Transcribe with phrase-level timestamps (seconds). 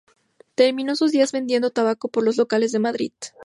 [0.55, 3.11] Terminó sus días vendiendo tabaco por los locales de Madrid.